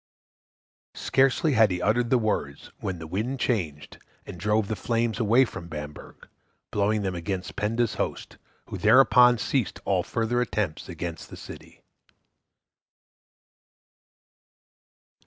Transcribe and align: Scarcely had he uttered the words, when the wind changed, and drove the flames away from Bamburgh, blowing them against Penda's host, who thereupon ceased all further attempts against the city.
Scarcely 0.95 1.53
had 1.53 1.69
he 1.69 1.79
uttered 1.79 2.09
the 2.09 2.17
words, 2.17 2.71
when 2.79 2.97
the 2.97 3.05
wind 3.05 3.39
changed, 3.39 3.99
and 4.25 4.39
drove 4.39 4.67
the 4.67 4.75
flames 4.75 5.19
away 5.19 5.45
from 5.45 5.67
Bamburgh, 5.67 6.27
blowing 6.71 7.03
them 7.03 7.13
against 7.13 7.55
Penda's 7.55 7.93
host, 7.93 8.39
who 8.69 8.79
thereupon 8.79 9.37
ceased 9.37 9.79
all 9.85 10.01
further 10.01 10.41
attempts 10.41 10.89
against 10.89 11.29
the 11.29 11.37
city. 11.37 11.83